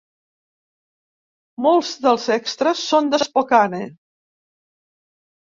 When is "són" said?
2.93-3.13